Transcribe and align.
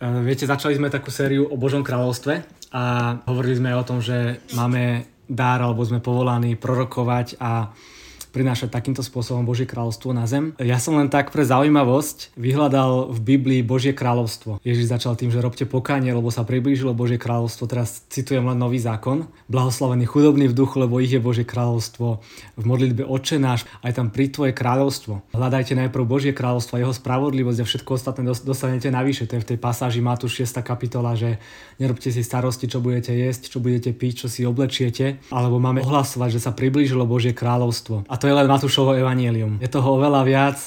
viete, 0.00 0.48
začali 0.48 0.76
sme 0.76 0.88
takú 0.88 1.12
sériu 1.12 1.44
o 1.44 1.56
Božom 1.60 1.84
kráľovstve 1.84 2.34
a 2.72 2.82
hovorili 3.28 3.60
sme 3.60 3.70
aj 3.74 3.78
o 3.78 3.88
tom, 3.88 3.98
že 4.00 4.40
máme 4.56 5.04
dár 5.28 5.62
alebo 5.62 5.84
sme 5.84 6.02
povolaní 6.02 6.56
prorokovať 6.56 7.38
a 7.38 7.70
prinášať 8.30 8.70
takýmto 8.70 9.02
spôsobom 9.02 9.42
Božie 9.42 9.66
kráľovstvo 9.66 10.14
na 10.14 10.24
zem. 10.24 10.54
Ja 10.62 10.78
som 10.78 10.96
len 10.96 11.10
tak 11.10 11.34
pre 11.34 11.42
zaujímavosť 11.42 12.38
vyhľadal 12.38 13.10
v 13.10 13.18
Biblii 13.18 13.60
Božie 13.66 13.90
kráľovstvo. 13.92 14.62
Ježiš 14.62 14.90
začal 14.90 15.18
tým, 15.18 15.34
že 15.34 15.42
robte 15.42 15.66
pokánie, 15.66 16.14
lebo 16.14 16.30
sa 16.30 16.46
priblížilo 16.46 16.94
Božie 16.94 17.18
kráľovstvo. 17.18 17.66
Teraz 17.66 18.06
citujem 18.06 18.46
len 18.46 18.56
nový 18.56 18.78
zákon. 18.78 19.26
Blahoslavený 19.50 20.06
chudobný 20.06 20.46
v 20.46 20.54
duchu, 20.54 20.78
lebo 20.78 21.02
ich 21.02 21.10
je 21.10 21.18
Božie 21.18 21.42
kráľovstvo. 21.42 22.22
V 22.54 22.64
modlitbe 22.64 23.02
Oče 23.02 23.42
náš, 23.42 23.66
aj 23.82 23.98
tam 23.98 24.14
pri 24.14 24.30
tvoje 24.30 24.52
kráľovstvo. 24.54 25.34
Hľadajte 25.34 25.74
najprv 25.74 26.04
Božie 26.06 26.32
kráľovstvo 26.32 26.78
jeho 26.78 26.94
spravodlivosť 26.94 27.58
a 27.60 27.68
všetko 27.68 27.90
ostatné 27.98 28.22
dostanete 28.30 28.88
navyše. 28.92 29.26
To 29.26 29.36
je 29.36 29.42
v 29.42 29.48
tej 29.54 29.58
pasáži 29.58 29.98
Matúš 29.98 30.46
6. 30.46 30.62
kapitola, 30.62 31.18
že 31.18 31.42
nerobte 31.82 32.12
si 32.12 32.22
starosti, 32.22 32.70
čo 32.70 32.78
budete 32.78 33.10
jesť, 33.10 33.50
čo 33.50 33.58
budete 33.58 33.90
piť, 33.90 34.24
čo 34.24 34.28
si 34.30 34.46
oblečiete, 34.46 35.18
alebo 35.32 35.58
máme 35.58 35.82
ohlasovať, 35.82 36.38
že 36.38 36.44
sa 36.44 36.52
priblížilo 36.54 37.08
Božie 37.08 37.32
kráľovstvo. 37.32 38.04
A 38.06 38.14
to 38.20 38.28
je 38.28 38.36
len 38.36 38.44
Matúšovo 38.44 38.92
evanielium. 38.92 39.56
Je 39.58 39.72
toho 39.72 39.96
oveľa 39.96 40.22
viac, 40.28 40.58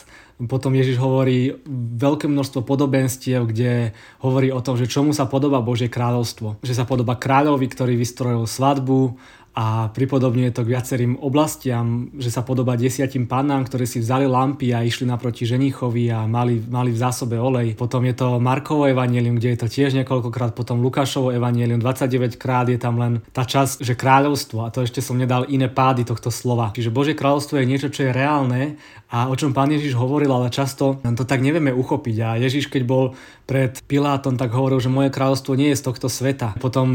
potom 0.50 0.74
Ježiš 0.74 0.98
hovorí 0.98 1.54
veľké 1.94 2.26
množstvo 2.26 2.66
podobenstiev, 2.66 3.46
kde 3.48 3.94
hovorí 4.20 4.50
o 4.50 4.60
tom, 4.66 4.76
že 4.76 4.90
čomu 4.90 5.14
sa 5.14 5.30
podobá 5.30 5.62
Božie 5.62 5.88
kráľovstvo. 5.88 6.60
Že 6.66 6.74
sa 6.74 6.90
podobá 6.90 7.16
kráľovi, 7.16 7.70
ktorý 7.70 7.94
vystrojil 7.94 8.44
svadbu 8.50 9.16
a 9.54 9.94
pripodobňuje 9.94 10.50
to 10.50 10.66
k 10.66 10.72
viacerým 10.74 11.14
oblastiam, 11.22 12.10
že 12.18 12.34
sa 12.34 12.42
podobá 12.42 12.74
desiatim 12.74 13.30
pannám, 13.30 13.70
ktoré 13.70 13.86
si 13.86 14.02
vzali 14.02 14.26
lampy 14.26 14.74
a 14.74 14.82
išli 14.82 15.06
naproti 15.06 15.46
ženichovi 15.46 16.10
a 16.10 16.26
mali, 16.26 16.58
mali 16.58 16.90
v 16.90 16.98
zásobe 16.98 17.38
olej. 17.38 17.78
Potom 17.78 18.02
je 18.02 18.18
to 18.18 18.42
Markovo 18.42 18.90
evanelium, 18.90 19.38
kde 19.38 19.54
je 19.54 19.60
to 19.62 19.68
tiež 19.70 19.94
niekoľkokrát, 20.02 20.58
potom 20.58 20.82
Lukášovo 20.82 21.30
evanelium, 21.30 21.78
29 21.78 22.42
krát 22.42 22.66
je 22.66 22.82
tam 22.82 22.98
len 22.98 23.22
tá 23.30 23.46
časť, 23.46 23.86
že 23.86 23.94
kráľovstvo 23.94 24.66
a 24.66 24.74
to 24.74 24.82
ešte 24.82 25.06
som 25.06 25.22
nedal 25.22 25.46
iné 25.46 25.70
pády 25.70 26.02
tohto 26.02 26.34
slova. 26.34 26.74
Čiže 26.74 26.90
Božie 26.90 27.14
kráľovstvo 27.14 27.62
je 27.62 27.70
niečo, 27.70 27.94
čo 27.94 28.10
je 28.10 28.12
reálne 28.12 28.82
a 29.14 29.30
o 29.30 29.38
čom 29.38 29.54
pán 29.54 29.70
Ježiš 29.70 29.94
hovoril, 29.94 30.34
ale 30.34 30.50
často 30.50 30.98
to 30.98 31.24
tak 31.30 31.46
nevieme 31.46 31.70
uchopiť. 31.70 32.16
A 32.26 32.42
Ježiš, 32.42 32.74
keď 32.74 32.82
bol 32.90 33.14
pred 33.44 33.76
Pilátom, 33.86 34.40
tak 34.40 34.56
hovoril, 34.56 34.80
že 34.80 34.88
moje 34.88 35.12
kráľovstvo 35.12 35.60
nie 35.60 35.76
je 35.76 35.80
z 35.80 35.86
tohto 35.92 36.08
sveta. 36.08 36.56
Potom 36.64 36.88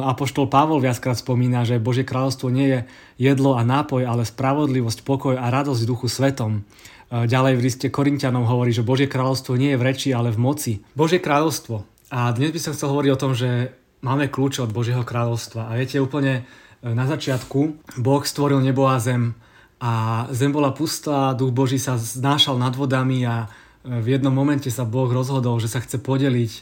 Apoštol 0.00 0.48
Pavol 0.48 0.80
viackrát 0.80 1.16
spomína, 1.16 1.68
že 1.68 1.82
Božie 1.82 2.08
kráľovstvo 2.08 2.48
nie 2.48 2.66
je 2.72 2.78
jedlo 3.20 3.56
a 3.56 3.62
nápoj, 3.62 4.08
ale 4.08 4.24
spravodlivosť, 4.24 5.04
pokoj 5.04 5.34
a 5.36 5.46
radosť 5.52 5.84
duchu 5.84 6.08
svetom. 6.08 6.64
E, 7.12 7.28
ďalej 7.28 7.54
v 7.60 7.64
liste 7.68 7.86
Korintianom 7.92 8.48
hovorí, 8.48 8.72
že 8.72 8.86
Božie 8.86 9.12
kráľovstvo 9.12 9.60
nie 9.60 9.76
je 9.76 9.80
v 9.80 9.86
reči, 9.86 10.08
ale 10.16 10.32
v 10.32 10.40
moci. 10.40 10.72
Božie 10.96 11.20
kráľovstvo. 11.20 11.84
A 12.10 12.32
dnes 12.32 12.50
by 12.50 12.60
som 12.60 12.72
chcel 12.72 12.90
hovoriť 12.90 13.10
o 13.12 13.20
tom, 13.20 13.32
že 13.36 13.76
máme 14.00 14.32
kľúče 14.32 14.64
od 14.64 14.72
Božieho 14.72 15.04
kráľovstva. 15.04 15.68
A 15.68 15.76
viete, 15.76 16.00
úplne 16.00 16.48
e, 16.80 16.92
na 16.96 17.04
začiatku 17.04 17.76
Boh 18.00 18.22
stvoril 18.24 18.64
nebo 18.64 18.88
a 18.88 18.96
zem 18.96 19.36
a 19.80 20.28
zem 20.28 20.52
bola 20.52 20.76
pustá, 20.76 21.32
duch 21.32 21.56
Boží 21.56 21.80
sa 21.80 21.96
znášal 21.96 22.60
nad 22.60 22.76
vodami 22.76 23.24
a 23.24 23.48
v 23.80 24.06
jednom 24.12 24.32
momente 24.32 24.68
sa 24.68 24.84
Boh 24.84 25.08
rozhodol, 25.08 25.56
že 25.56 25.72
sa 25.72 25.80
chce 25.80 25.96
podeliť, 25.96 26.52
e, 26.52 26.60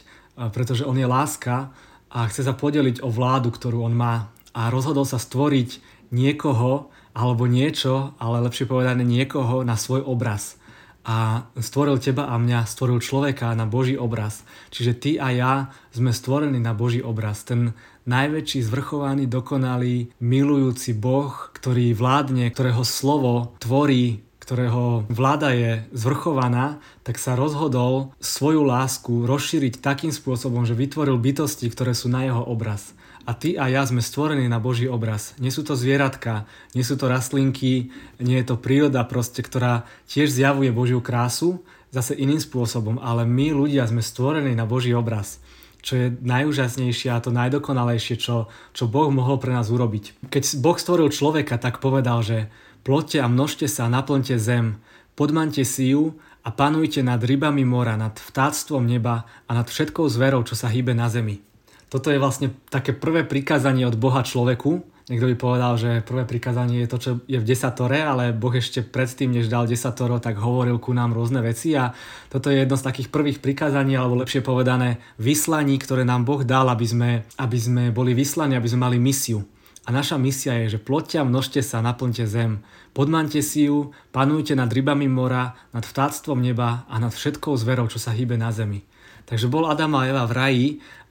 pretože 0.55 0.87
On 0.87 0.95
je 0.95 1.03
láska 1.03 1.75
a 2.07 2.19
chce 2.31 2.47
sa 2.47 2.55
podeliť 2.55 3.03
o 3.03 3.11
vládu, 3.11 3.51
ktorú 3.51 3.83
On 3.83 3.91
má. 3.91 4.31
A 4.55 4.71
rozhodol 4.71 5.03
sa 5.03 5.19
stvoriť 5.19 5.83
niekoho 6.15 6.89
alebo 7.11 7.45
niečo, 7.45 8.15
ale 8.17 8.41
lepšie 8.47 8.65
povedané 8.65 9.03
niekoho 9.03 9.67
na 9.67 9.75
svoj 9.75 10.07
obraz. 10.07 10.55
A 11.03 11.49
stvoril 11.57 11.97
teba 11.97 12.29
a 12.29 12.35
mňa, 12.37 12.69
stvoril 12.69 13.01
človeka 13.01 13.51
na 13.57 13.65
Boží 13.65 13.97
obraz. 13.97 14.45
Čiže 14.69 14.93
ty 14.93 15.11
a 15.17 15.31
ja 15.33 15.53
sme 15.89 16.13
stvorení 16.13 16.59
na 16.61 16.77
Boží 16.77 17.01
obraz. 17.01 17.43
Ten 17.43 17.73
najväčší, 18.05 18.63
zvrchovaný, 18.63 19.25
dokonalý, 19.25 20.13
milujúci 20.21 20.93
Boh, 20.95 21.33
ktorý 21.55 21.97
vládne, 21.97 22.47
ktorého 22.51 22.85
slovo 22.85 23.57
tvorí 23.57 24.28
ktorého 24.49 25.05
vláda 25.13 25.53
je 25.53 25.85
zvrchovaná, 25.93 26.81
tak 27.05 27.21
sa 27.21 27.37
rozhodol 27.37 28.17
svoju 28.17 28.65
lásku 28.65 29.29
rozšíriť 29.29 29.77
takým 29.77 30.09
spôsobom, 30.09 30.65
že 30.65 30.73
vytvoril 30.73 31.21
bytosti, 31.21 31.69
ktoré 31.69 31.93
sú 31.93 32.09
na 32.09 32.25
jeho 32.25 32.41
obraz. 32.41 32.97
A 33.29 33.37
ty 33.37 33.61
a 33.61 33.69
ja 33.69 33.85
sme 33.85 34.01
stvorení 34.01 34.49
na 34.49 34.57
Boží 34.57 34.89
obraz. 34.89 35.37
Nie 35.37 35.53
sú 35.53 35.61
to 35.61 35.77
zvieratka, 35.77 36.49
nie 36.73 36.81
sú 36.81 36.97
to 36.97 37.05
rastlinky, 37.05 37.93
nie 38.17 38.41
je 38.41 38.49
to 38.49 38.57
príroda 38.57 39.05
proste, 39.05 39.45
ktorá 39.45 39.85
tiež 40.09 40.33
zjavuje 40.33 40.73
Božiu 40.73 40.97
krásu, 40.97 41.61
zase 41.93 42.17
iným 42.17 42.41
spôsobom, 42.41 42.97
ale 42.97 43.29
my 43.29 43.53
ľudia 43.53 43.85
sme 43.85 44.01
stvorení 44.01 44.57
na 44.57 44.65
Boží 44.65 44.97
obraz 44.97 45.37
čo 45.79 45.95
je 45.95 46.07
najúžasnejšie 46.11 47.07
a 47.07 47.23
to 47.23 47.31
najdokonalejšie, 47.31 48.19
čo, 48.19 48.51
čo 48.75 48.91
Boh 48.91 49.07
mohol 49.15 49.39
pre 49.39 49.55
nás 49.55 49.71
urobiť. 49.71 50.27
Keď 50.27 50.59
Boh 50.59 50.75
stvoril 50.75 51.07
človeka, 51.07 51.55
tak 51.55 51.79
povedal, 51.79 52.19
že 52.19 52.51
ploďte 52.83 53.23
a 53.23 53.27
množte 53.31 53.65
sa 53.67 53.87
a 53.87 53.93
naplňte 53.93 54.35
zem, 54.39 54.79
podmante 55.17 55.63
si 55.67 55.91
ju 55.91 56.15
a 56.43 56.49
panujte 56.49 57.03
nad 57.03 57.19
rybami 57.19 57.67
mora, 57.67 57.99
nad 57.99 58.15
vtáctvom 58.15 58.87
neba 58.87 59.27
a 59.45 59.51
nad 59.51 59.67
všetkou 59.67 60.07
zverou, 60.07 60.41
čo 60.47 60.55
sa 60.55 60.71
hýbe 60.71 60.95
na 60.95 61.11
zemi. 61.11 61.43
Toto 61.89 62.13
je 62.13 62.21
vlastne 62.21 62.53
také 62.69 62.93
prvé 62.93 63.25
prikázanie 63.25 63.83
od 63.83 63.97
Boha 63.97 64.21
človeku, 64.21 64.85
Niekto 65.09 65.25
by 65.25 65.35
povedal, 65.41 65.73
že 65.73 66.05
prvé 66.05 66.21
prikázanie 66.21 66.85
je 66.85 66.89
to, 66.93 66.97
čo 67.01 67.11
je 67.25 67.41
v 67.41 67.47
desatore, 67.49 67.97
ale 67.97 68.29
Boh 68.29 68.53
ešte 68.53 68.85
predtým, 68.85 69.33
než 69.33 69.49
dal 69.49 69.65
desatoro, 69.65 70.21
tak 70.21 70.37
hovoril 70.37 70.77
ku 70.77 70.93
nám 70.93 71.17
rôzne 71.17 71.41
veci 71.41 71.73
a 71.73 71.97
toto 72.29 72.53
je 72.53 72.61
jedno 72.61 72.77
z 72.77 72.85
takých 72.85 73.09
prvých 73.09 73.41
prikázaní, 73.41 73.97
alebo 73.97 74.21
lepšie 74.21 74.45
povedané 74.45 75.01
vyslaní, 75.17 75.81
ktoré 75.81 76.05
nám 76.05 76.29
Boh 76.29 76.45
dal, 76.45 76.69
aby 76.69 76.85
sme, 76.85 77.11
aby 77.41 77.57
sme 77.57 77.83
boli 77.89 78.13
vyslaní, 78.13 78.53
aby 78.53 78.69
sme 78.69 78.85
mali 78.85 79.01
misiu. 79.01 79.41
A 79.89 79.95
naša 79.95 80.21
misia 80.21 80.53
je, 80.61 80.77
že 80.77 80.79
plotia, 80.85 81.25
množte 81.25 81.65
sa, 81.65 81.81
naplňte 81.81 82.29
zem. 82.29 82.61
Podmante 82.93 83.41
si 83.41 83.65
ju, 83.65 83.89
panujte 84.13 84.53
nad 84.53 84.69
rybami 84.69 85.09
mora, 85.09 85.57
nad 85.73 85.81
vtáctvom 85.81 86.37
neba 86.37 86.85
a 86.85 87.01
nad 87.01 87.09
všetkou 87.09 87.57
zverou, 87.57 87.89
čo 87.89 87.97
sa 87.97 88.13
hýbe 88.13 88.37
na 88.37 88.53
zemi. 88.53 88.85
Takže 89.25 89.49
bol 89.49 89.65
Adam 89.65 89.97
a 89.97 90.05
Eva 90.05 90.29
v 90.29 90.33
raji 90.37 90.67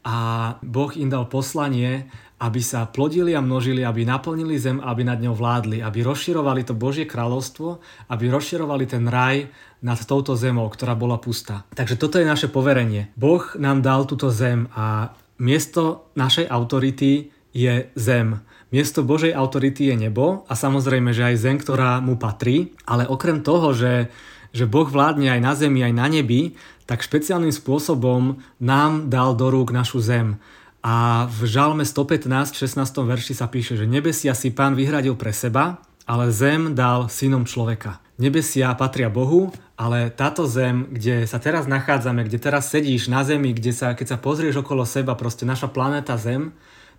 a 0.07 0.17
Boh 0.63 0.95
im 0.95 1.11
dal 1.11 1.27
poslanie, 1.27 2.07
aby 2.39 2.63
sa 2.63 2.87
plodili 2.87 3.35
a 3.35 3.43
množili, 3.43 3.83
aby 3.83 4.07
naplnili 4.07 4.55
zem, 4.63 4.79
aby 4.79 5.03
nad 5.03 5.19
ňou 5.19 5.35
vládli, 5.35 5.83
aby 5.83 6.07
rozširovali 6.07 6.63
to 6.63 6.79
Božie 6.79 7.03
kráľovstvo, 7.03 7.83
aby 8.15 8.31
rozširovali 8.31 8.87
ten 8.87 9.11
raj 9.11 9.51
nad 9.83 9.99
touto 9.99 10.39
zemou, 10.39 10.71
ktorá 10.71 10.95
bola 10.95 11.19
pustá. 11.19 11.67
Takže 11.75 11.99
toto 11.99 12.23
je 12.23 12.31
naše 12.31 12.47
poverenie. 12.47 13.11
Boh 13.19 13.43
nám 13.59 13.83
dal 13.83 14.07
túto 14.07 14.31
zem 14.31 14.71
a 14.71 15.19
miesto 15.43 16.15
našej 16.15 16.47
autority 16.47 17.35
je 17.51 17.91
zem. 17.99 18.39
Miesto 18.69 19.01
Božej 19.01 19.33
autority 19.33 19.89
je 19.89 19.97
nebo 19.97 20.45
a 20.45 20.53
samozrejme, 20.53 21.17
že 21.17 21.25
aj 21.25 21.37
zem, 21.41 21.57
ktorá 21.57 22.05
mu 22.05 22.21
patrí, 22.21 22.77
ale 22.85 23.09
okrem 23.09 23.41
toho, 23.41 23.73
že, 23.73 24.13
že 24.53 24.69
Boh 24.69 24.85
vládne 24.85 25.33
aj 25.33 25.41
na 25.41 25.53
zemi, 25.57 25.81
aj 25.81 25.95
na 25.97 26.07
nebi, 26.13 26.53
tak 26.85 27.01
špeciálnym 27.01 27.53
spôsobom 27.53 28.45
nám 28.61 29.09
dal 29.09 29.33
do 29.33 29.49
rúk 29.49 29.73
našu 29.73 30.05
zem. 30.05 30.37
A 30.85 31.27
v 31.33 31.49
Žalme 31.49 31.85
115, 31.85 32.61
16. 32.61 32.81
verši 33.09 33.33
sa 33.33 33.49
píše, 33.49 33.75
že 33.77 33.89
nebesia 33.89 34.37
si 34.37 34.53
pán 34.53 34.77
vyhradil 34.77 35.17
pre 35.17 35.33
seba, 35.33 35.81
ale 36.05 36.29
zem 36.29 36.77
dal 36.77 37.09
synom 37.09 37.49
človeka. 37.49 38.01
Nebesia 38.21 38.73
patria 38.77 39.09
Bohu, 39.09 39.53
ale 39.79 40.11
táto 40.11 40.49
zem, 40.49 40.91
kde 40.91 41.25
sa 41.25 41.39
teraz 41.39 41.71
nachádzame, 41.71 42.27
kde 42.27 42.41
teraz 42.43 42.69
sedíš 42.69 43.07
na 43.07 43.23
zemi, 43.23 43.55
kde 43.55 43.71
sa, 43.71 43.95
keď 43.95 44.17
sa 44.17 44.19
pozrieš 44.19 44.61
okolo 44.61 44.83
seba, 44.83 45.15
proste 45.15 45.47
naša 45.47 45.71
planéta 45.71 46.19
Zem, 46.19 46.51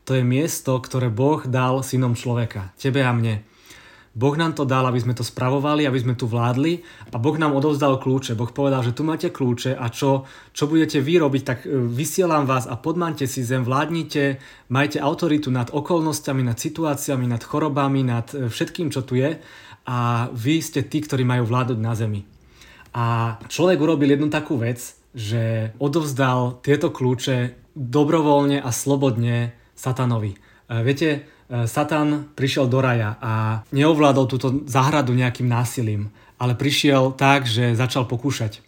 to 0.06 0.18
je 0.18 0.24
miesto, 0.24 0.78
ktoré 0.78 1.08
Boh 1.12 1.44
dal 1.46 1.82
synom 1.82 2.14
človeka, 2.14 2.72
tebe 2.78 3.04
a 3.06 3.12
mne. 3.14 3.46
Boh 4.20 4.34
nám 4.34 4.58
to 4.58 4.66
dal, 4.66 4.84
aby 4.90 5.00
sme 5.00 5.14
to 5.14 5.22
spravovali, 5.22 5.86
aby 5.86 6.00
sme 6.02 6.18
tu 6.18 6.26
vládli 6.26 6.82
a 7.14 7.22
Boh 7.22 7.38
nám 7.38 7.54
odovzdal 7.54 8.02
kľúče. 8.02 8.34
Boh 8.34 8.50
povedal, 8.50 8.82
že 8.82 8.92
tu 8.92 9.06
máte 9.06 9.30
kľúče 9.30 9.78
a 9.78 9.86
čo, 9.94 10.26
čo 10.52 10.66
budete 10.66 10.98
vy 11.00 11.22
robiť, 11.22 11.44
tak 11.46 11.64
e, 11.64 11.72
vysielam 11.88 12.50
vás 12.50 12.66
a 12.66 12.76
podmante 12.76 13.30
si 13.30 13.46
zem, 13.46 13.62
vládnite, 13.62 14.42
majte 14.74 14.98
autoritu 14.98 15.54
nad 15.54 15.70
okolnostiami, 15.70 16.42
nad 16.42 16.58
situáciami, 16.58 17.30
nad 17.30 17.40
chorobami, 17.46 18.02
nad 18.02 18.28
e, 18.34 18.50
všetkým, 18.50 18.90
čo 18.90 19.06
tu 19.06 19.16
je 19.16 19.38
a 19.86 20.28
vy 20.34 20.58
ste 20.60 20.84
tí, 20.90 21.06
ktorí 21.06 21.22
majú 21.22 21.46
vládnuť 21.46 21.80
na 21.80 21.94
zemi. 21.94 22.26
A 22.98 23.38
človek 23.46 23.78
urobil 23.78 24.18
jednu 24.18 24.34
takú 24.34 24.58
vec, 24.58 25.00
že 25.14 25.74
odovzdal 25.78 26.62
tieto 26.66 26.90
kľúče 26.90 27.70
dobrovoľne 27.78 28.62
a 28.62 28.70
slobodne 28.74 29.59
satanovi. 29.80 30.36
E, 30.36 30.84
viete, 30.84 31.40
E, 31.50 31.66
Satan 31.66 32.30
prišiel 32.38 32.70
do 32.70 32.78
raja 32.80 33.18
a 33.18 33.66
neovládol 33.74 34.26
túto 34.30 34.48
záhradu 34.70 35.18
nejakým 35.18 35.50
násilím, 35.50 36.14
ale 36.38 36.54
prišiel 36.54 37.18
tak, 37.18 37.50
že 37.50 37.74
začal 37.74 38.06
pokúšať 38.06 38.62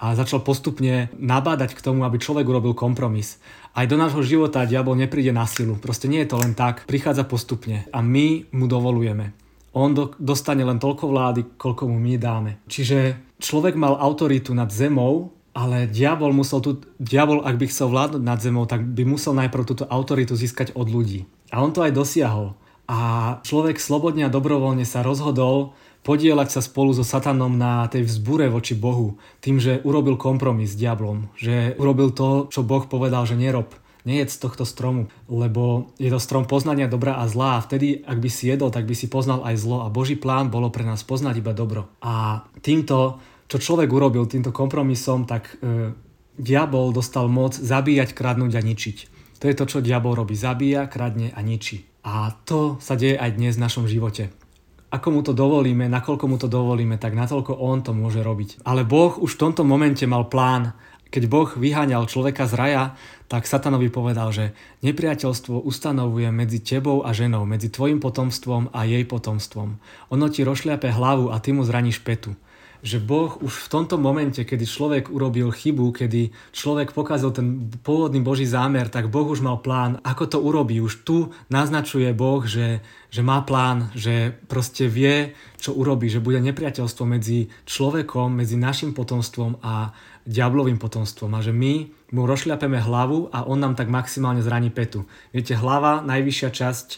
a 0.00 0.16
začal 0.18 0.42
postupne 0.42 1.12
nabádať 1.14 1.76
k 1.76 1.84
tomu, 1.84 2.02
aby 2.02 2.18
človek 2.18 2.48
urobil 2.48 2.74
kompromis. 2.74 3.38
Aj 3.76 3.86
do 3.86 3.94
nášho 3.94 4.24
života 4.24 4.66
diabol 4.66 4.98
nepríde 4.98 5.30
na 5.30 5.46
silu. 5.46 5.78
Proste 5.78 6.10
nie 6.10 6.24
je 6.24 6.34
to 6.34 6.40
len 6.42 6.58
tak. 6.58 6.88
Prichádza 6.88 7.22
postupne 7.22 7.86
a 7.94 8.02
my 8.02 8.50
mu 8.50 8.66
dovolujeme. 8.66 9.36
On 9.72 9.88
do, 9.94 10.12
dostane 10.20 10.60
len 10.66 10.76
toľko 10.76 11.08
vlády, 11.08 11.40
koľko 11.56 11.88
mu 11.88 11.96
my 11.96 12.20
dáme. 12.20 12.60
Čiže 12.68 13.16
človek 13.40 13.72
mal 13.78 13.96
autoritu 13.96 14.52
nad 14.52 14.68
zemou, 14.68 15.32
Ale 15.52 15.84
diabol 15.84 16.32
musel 16.32 16.64
tu, 16.64 16.80
diabol, 16.96 17.44
ak 17.44 17.60
by 17.60 17.68
chcel 17.68 17.92
vládnuť 17.92 18.22
nad 18.24 18.40
zemou, 18.40 18.64
tak 18.64 18.88
by 18.88 19.04
musel 19.04 19.36
najprv 19.36 19.68
túto 19.68 19.84
autoritu 19.84 20.32
získať 20.32 20.72
od 20.72 20.88
ľudí. 20.88 21.28
A 21.52 21.60
on 21.60 21.76
to 21.76 21.84
aj 21.84 21.92
dosiahol. 21.92 22.56
A 22.88 23.40
človek 23.44 23.76
slobodne 23.76 24.26
a 24.26 24.32
dobrovoľne 24.32 24.88
sa 24.88 25.04
rozhodol 25.04 25.76
podielať 26.02 26.48
sa 26.50 26.60
spolu 26.60 26.90
so 26.90 27.06
satanom 27.06 27.54
na 27.54 27.86
tej 27.86 28.02
vzbure 28.08 28.50
voči 28.50 28.74
Bohu, 28.74 29.22
tým, 29.38 29.62
že 29.62 29.78
urobil 29.86 30.18
kompromis 30.18 30.74
s 30.74 30.78
diablom, 30.78 31.30
že 31.38 31.78
urobil 31.78 32.10
to, 32.10 32.50
čo 32.50 32.66
Boh 32.66 32.82
povedal, 32.90 33.22
že 33.22 33.38
nerob, 33.38 33.70
nejedz 34.02 34.42
tohto 34.42 34.66
stromu, 34.66 35.06
lebo 35.30 35.94
je 36.02 36.10
to 36.10 36.18
strom 36.18 36.42
poznania 36.42 36.90
dobra 36.90 37.22
a 37.22 37.30
zla 37.30 37.58
a 37.58 37.62
vtedy, 37.62 38.02
ak 38.02 38.18
by 38.18 38.28
si 38.30 38.50
jedol, 38.50 38.74
tak 38.74 38.82
by 38.82 38.94
si 38.98 39.06
poznal 39.06 39.46
aj 39.46 39.62
zlo 39.62 39.86
a 39.86 39.94
Boží 39.94 40.18
plán 40.18 40.50
bolo 40.50 40.74
pre 40.74 40.82
nás 40.82 41.06
poznať 41.06 41.38
iba 41.38 41.54
dobro. 41.54 41.86
A 42.02 42.42
týmto, 42.66 43.22
čo 43.52 43.60
človek 43.60 43.92
urobil, 43.92 44.24
týmto 44.24 44.48
kompromisom, 44.48 45.28
tak 45.28 45.60
e, 45.60 45.92
diabol 46.40 46.96
dostal 46.96 47.28
moc 47.28 47.52
zabíjať, 47.52 48.16
kradnúť 48.16 48.56
a 48.56 48.64
ničiť. 48.64 48.96
To 49.44 49.44
je 49.44 49.58
to, 49.58 49.64
čo 49.68 49.84
diabol 49.84 50.16
robí. 50.16 50.32
Zabíja, 50.32 50.88
kradne 50.88 51.36
a 51.36 51.40
ničí. 51.44 51.84
A 52.08 52.32
to 52.48 52.80
sa 52.80 52.96
deje 52.96 53.20
aj 53.20 53.36
dnes 53.36 53.60
v 53.60 53.64
našom 53.68 53.84
živote 53.84 54.32
ako 54.92 55.08
mu 55.08 55.20
to 55.24 55.32
dovolíme, 55.32 55.88
nakoľko 55.88 56.24
mu 56.28 56.36
to 56.36 56.52
dovolíme, 56.52 57.00
tak 57.00 57.16
natoľko 57.16 57.56
on 57.56 57.80
to 57.80 57.96
môže 57.96 58.20
robiť. 58.20 58.60
Ale 58.68 58.84
Boh 58.84 59.16
už 59.16 59.40
v 59.40 59.48
tomto 59.48 59.64
momente 59.64 60.04
mal 60.04 60.28
plán. 60.28 60.76
Keď 61.08 61.32
Boh 61.32 61.48
vyháňal 61.48 62.04
človeka 62.12 62.44
z 62.44 62.54
raja, 62.60 62.84
tak 63.24 63.48
satanovi 63.48 63.88
povedal, 63.88 64.28
že 64.36 64.52
nepriateľstvo 64.84 65.64
ustanovuje 65.64 66.28
medzi 66.28 66.60
tebou 66.60 67.08
a 67.08 67.16
ženou, 67.16 67.48
medzi 67.48 67.72
tvojim 67.72 68.04
potomstvom 68.04 68.68
a 68.76 68.84
jej 68.84 69.08
potomstvom. 69.08 69.80
Ono 70.12 70.26
ti 70.28 70.44
rošľape 70.44 70.92
hlavu 70.92 71.32
a 71.32 71.40
ty 71.40 71.56
mu 71.56 71.64
zraníš 71.64 72.04
petu 72.04 72.36
že 72.82 72.98
Boh 72.98 73.38
už 73.38 73.70
v 73.70 73.70
tomto 73.70 73.94
momente, 73.94 74.42
kedy 74.42 74.66
človek 74.66 75.04
urobil 75.06 75.54
chybu, 75.54 75.94
kedy 75.94 76.34
človek 76.50 76.90
pokazil 76.90 77.30
ten 77.30 77.70
pôvodný 77.86 78.18
Boží 78.18 78.42
zámer, 78.42 78.90
tak 78.90 79.06
Boh 79.06 79.22
už 79.30 79.38
mal 79.38 79.62
plán, 79.62 80.02
ako 80.02 80.24
to 80.26 80.38
urobí. 80.42 80.82
Už 80.82 81.06
tu 81.06 81.30
naznačuje 81.46 82.10
Boh, 82.10 82.42
že, 82.42 82.82
že 83.14 83.22
má 83.22 83.38
plán, 83.46 83.94
že 83.94 84.34
proste 84.50 84.90
vie, 84.90 85.38
čo 85.62 85.78
urobí, 85.78 86.10
že 86.10 86.18
bude 86.18 86.42
nepriateľstvo 86.42 87.06
medzi 87.06 87.54
človekom, 87.70 88.42
medzi 88.42 88.58
našim 88.58 88.90
potomstvom 88.98 89.62
a 89.62 89.94
diablovým 90.26 90.82
potomstvom 90.82 91.30
a 91.38 91.40
že 91.42 91.54
my 91.54 91.86
mu 92.10 92.26
rozšľapeme 92.26 92.82
hlavu 92.82 93.30
a 93.30 93.46
on 93.46 93.62
nám 93.62 93.78
tak 93.78 93.94
maximálne 93.94 94.42
zraní 94.42 94.74
petu. 94.74 95.06
Viete, 95.30 95.54
hlava, 95.54 96.02
najvyššia 96.02 96.50
časť 96.50 96.88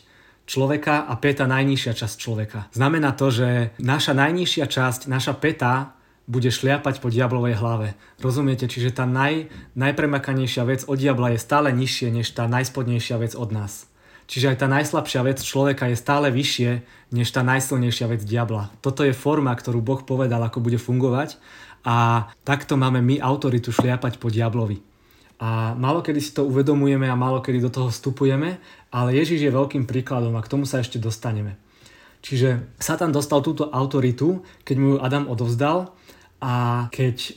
človeka 0.45 1.09
a 1.09 1.13
peta 1.17 1.49
najnižšia 1.49 1.93
časť 1.97 2.17
človeka. 2.21 2.59
Znamená 2.77 3.17
to, 3.17 3.33
že 3.33 3.49
naša 3.81 4.13
najnižšia 4.13 4.67
časť, 4.69 5.01
naša 5.09 5.35
peta 5.41 5.97
bude 6.25 6.49
šliapať 6.49 7.05
po 7.05 7.13
diablovej 7.13 7.61
hlave. 7.61 7.89
Rozumiete? 8.21 8.65
Čiže 8.65 8.97
tá 8.97 9.05
naj, 9.05 9.53
najpremakanejšia 9.77 10.65
vec 10.65 10.81
od 10.89 10.97
diabla 10.97 11.37
je 11.37 11.41
stále 11.41 11.69
nižšie 11.73 12.09
než 12.09 12.33
tá 12.33 12.49
najspodnejšia 12.49 13.17
vec 13.21 13.33
od 13.37 13.53
nás. 13.53 13.89
Čiže 14.25 14.57
aj 14.57 14.61
tá 14.65 14.67
najslabšia 14.73 15.21
vec 15.21 15.39
človeka 15.45 15.85
je 15.93 16.01
stále 16.01 16.33
vyššie 16.33 16.71
než 17.13 17.29
tá 17.29 17.45
najsilnejšia 17.45 18.07
vec 18.09 18.25
diabla. 18.25 18.73
Toto 18.81 19.05
je 19.05 19.13
forma, 19.13 19.53
ktorú 19.53 19.85
Boh 19.85 20.01
povedal, 20.01 20.41
ako 20.41 20.65
bude 20.65 20.81
fungovať 20.81 21.37
a 21.85 22.29
takto 22.49 22.81
máme 22.81 23.05
my 23.05 23.21
autoritu 23.21 23.69
šliapať 23.69 24.17
po 24.17 24.33
diablovi. 24.33 24.94
A 25.43 25.75
málo 25.75 26.01
kedy 26.01 26.21
si 26.23 26.31
to 26.31 26.47
uvedomujeme 26.47 27.11
a 27.11 27.19
málo 27.19 27.43
kedy 27.43 27.59
do 27.59 27.71
toho 27.71 27.91
vstupujeme, 27.91 28.63
ale 28.95 29.19
Ježiš 29.19 29.43
je 29.43 29.51
veľkým 29.51 29.85
príkladom 29.85 30.35
a 30.39 30.45
k 30.45 30.51
tomu 30.51 30.65
sa 30.65 30.79
ešte 30.79 31.03
dostaneme. 31.03 31.59
Čiže 32.25 32.73
Satan 32.81 33.13
dostal 33.13 33.45
túto 33.45 33.69
autoritu, 33.69 34.41
keď 34.65 34.77
mu 34.81 34.87
ju 34.97 34.99
Adam 35.03 35.29
odovzdal 35.29 35.93
a 36.41 36.87
keď 36.89 37.17
e, 37.21 37.31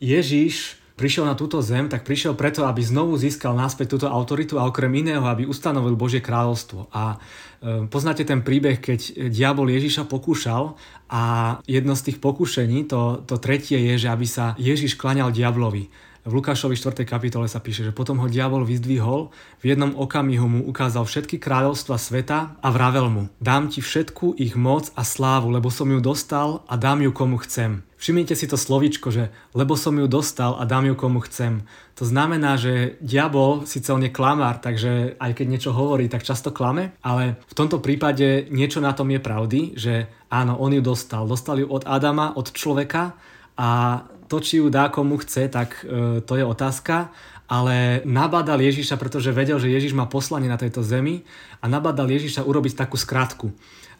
Ježiš 0.00 0.80
prišiel 0.96 1.28
na 1.28 1.36
túto 1.36 1.60
zem, 1.64 1.88
tak 1.88 2.04
prišiel 2.04 2.36
preto, 2.36 2.64
aby 2.64 2.80
znovu 2.84 3.16
získal 3.16 3.56
náspäť 3.56 3.96
túto 3.96 4.06
autoritu 4.08 4.56
a 4.60 4.68
okrem 4.68 4.92
iného, 5.00 5.24
aby 5.24 5.48
ustanovil 5.48 5.96
Božie 5.96 6.24
kráľovstvo. 6.24 6.88
A 6.92 7.16
e, 7.60 7.88
poznáte 7.88 8.24
ten 8.24 8.40
príbeh, 8.40 8.80
keď 8.80 9.28
diabol 9.28 9.68
Ježiša 9.68 10.08
pokúšal 10.08 10.80
a 11.12 11.22
jedno 11.68 11.92
z 11.92 12.12
tých 12.12 12.18
pokušení, 12.24 12.88
to, 12.88 13.20
to 13.28 13.36
tretie 13.36 13.80
je, 13.80 14.06
že 14.06 14.08
aby 14.08 14.24
sa 14.24 14.56
Ježiš 14.56 14.96
klaňal 14.96 15.28
diablovi 15.32 15.92
v 16.20 16.32
Lukášovi 16.36 16.76
4. 16.76 17.08
kapitole 17.08 17.48
sa 17.48 17.64
píše, 17.64 17.80
že 17.80 17.96
potom 17.96 18.20
ho 18.20 18.28
diabol 18.28 18.68
vyzdvihol, 18.68 19.32
v 19.60 19.64
jednom 19.64 19.96
okamihu 19.96 20.46
mu 20.46 20.60
ukázal 20.68 21.08
všetky 21.08 21.40
kráľovstva 21.40 21.96
sveta 21.96 22.60
a 22.60 22.68
vravel 22.68 23.08
mu, 23.08 23.22
dám 23.40 23.72
ti 23.72 23.80
všetku 23.80 24.36
ich 24.36 24.52
moc 24.52 24.92
a 24.92 25.02
slávu, 25.04 25.48
lebo 25.48 25.72
som 25.72 25.88
ju 25.88 25.96
dostal 26.04 26.60
a 26.68 26.76
dám 26.76 27.00
ju 27.00 27.10
komu 27.16 27.40
chcem. 27.40 27.80
Všimnite 28.00 28.32
si 28.32 28.48
to 28.48 28.56
slovičko, 28.56 29.12
že 29.12 29.28
lebo 29.52 29.76
som 29.76 29.92
ju 29.92 30.08
dostal 30.08 30.56
a 30.56 30.64
dám 30.64 30.88
ju 30.88 30.94
komu 30.96 31.20
chcem. 31.24 31.68
To 32.00 32.08
znamená, 32.08 32.56
že 32.56 32.96
diabol 33.04 33.68
síce 33.68 33.92
on 33.92 34.00
je 34.00 34.08
klamár, 34.08 34.56
takže 34.60 35.20
aj 35.20 35.36
keď 35.36 35.46
niečo 35.48 35.72
hovorí, 35.76 36.08
tak 36.08 36.24
často 36.24 36.48
klame, 36.48 36.96
ale 37.04 37.36
v 37.44 37.54
tomto 37.56 37.80
prípade 37.84 38.48
niečo 38.48 38.80
na 38.80 38.96
tom 38.96 39.12
je 39.12 39.20
pravdy, 39.20 39.60
že 39.76 40.08
áno, 40.32 40.56
on 40.56 40.72
ju 40.72 40.80
dostal. 40.80 41.28
Dostal 41.28 41.60
ju 41.60 41.68
od 41.68 41.84
Adama, 41.84 42.32
od 42.32 42.52
človeka 42.56 43.12
a 43.60 44.00
to, 44.30 44.38
či 44.38 44.62
ju 44.62 44.70
dá 44.70 44.86
komu 44.94 45.18
chce, 45.18 45.50
tak 45.50 45.82
e, 45.82 46.22
to 46.22 46.38
je 46.38 46.46
otázka, 46.46 47.10
ale 47.50 48.06
nabádal 48.06 48.62
Ježiša, 48.62 48.94
pretože 48.94 49.34
vedel, 49.34 49.58
že 49.58 49.66
Ježiš 49.66 49.90
má 49.90 50.06
poslanie 50.06 50.46
na 50.46 50.54
tejto 50.54 50.86
zemi 50.86 51.26
a 51.58 51.66
nabádal 51.66 52.06
Ježiša 52.06 52.46
urobiť 52.46 52.78
takú 52.78 52.94
skratku. 52.94 53.50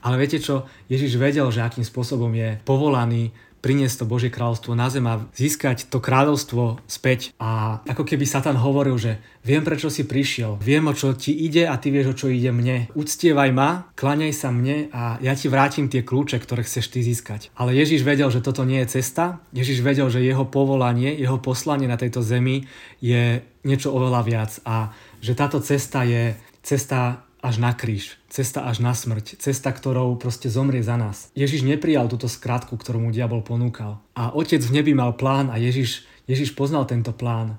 Ale 0.00 0.14
viete 0.16 0.38
čo, 0.38 0.70
Ježiš 0.86 1.18
vedel, 1.18 1.50
že 1.50 1.66
akým 1.66 1.82
spôsobom 1.82 2.30
je 2.30 2.62
povolaný 2.62 3.34
priniesť 3.60 4.04
to 4.04 4.10
Božie 4.10 4.32
kráľovstvo 4.32 4.72
na 4.72 4.88
zem 4.88 5.04
a 5.04 5.20
získať 5.36 5.86
to 5.92 6.00
kráľovstvo 6.00 6.80
späť. 6.88 7.36
A 7.36 7.80
ako 7.84 8.08
keby 8.08 8.24
Satan 8.24 8.56
hovoril, 8.56 8.96
že 8.96 9.20
viem, 9.44 9.60
prečo 9.60 9.92
si 9.92 10.08
prišiel, 10.08 10.60
viem, 10.60 10.84
o 10.88 10.96
čo 10.96 11.12
ti 11.12 11.32
ide 11.32 11.68
a 11.68 11.76
ty 11.76 11.92
vieš, 11.92 12.12
o 12.12 12.18
čo 12.18 12.26
ide 12.32 12.50
mne. 12.50 12.88
Uctievaj 12.96 13.50
ma, 13.52 13.92
klaňaj 13.94 14.32
sa 14.32 14.48
mne 14.50 14.88
a 14.90 15.20
ja 15.20 15.32
ti 15.36 15.52
vrátim 15.52 15.92
tie 15.92 16.00
kľúče, 16.00 16.40
ktoré 16.40 16.64
chceš 16.64 16.88
ty 16.88 17.04
získať. 17.04 17.52
Ale 17.54 17.76
Ježiš 17.76 18.02
vedel, 18.02 18.32
že 18.32 18.44
toto 18.44 18.64
nie 18.64 18.80
je 18.84 19.00
cesta. 19.00 19.44
Ježiš 19.52 19.84
vedel, 19.84 20.08
že 20.08 20.24
jeho 20.24 20.48
povolanie, 20.48 21.12
jeho 21.14 21.36
poslanie 21.38 21.86
na 21.86 22.00
tejto 22.00 22.24
zemi 22.24 22.64
je 23.04 23.44
niečo 23.64 23.92
oveľa 23.92 24.20
viac 24.24 24.52
a 24.64 24.92
že 25.20 25.36
táto 25.36 25.60
cesta 25.60 26.00
je 26.08 26.32
cesta 26.64 27.28
až 27.40 27.56
na 27.56 27.72
kríž, 27.72 28.20
cesta 28.28 28.68
až 28.68 28.84
na 28.84 28.92
smrť, 28.92 29.40
cesta, 29.40 29.72
ktorou 29.72 30.20
proste 30.20 30.52
zomrie 30.52 30.84
za 30.84 31.00
nás. 31.00 31.32
Ježiš 31.32 31.64
neprijal 31.64 32.06
túto 32.06 32.28
skratku, 32.28 32.76
ktorú 32.76 33.08
mu 33.08 33.10
diabol 33.10 33.40
ponúkal. 33.40 34.00
A 34.12 34.32
otec 34.36 34.60
v 34.60 34.76
nebi 34.76 34.92
mal 34.92 35.16
plán 35.16 35.48
a 35.48 35.56
Ježiš, 35.56 36.04
Ježiš 36.28 36.52
poznal 36.52 36.84
tento 36.84 37.16
plán. 37.16 37.56